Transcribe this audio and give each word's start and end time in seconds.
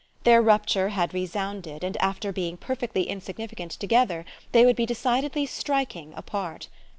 Their 0.23 0.41
rupture 0.41 0.89
had 0.89 1.13
resounded, 1.13 1.83
and 1.83 1.95
after 1.97 2.31
being 2.33 2.57
perfectly 2.57 3.03
insignificant 3.03 3.73
together 3.73 4.25
they 4.51 4.65
would 4.65 4.75
be 4.75 4.87
decidedly 4.87 5.45
striking 5.45 6.11
apart. 6.15 6.69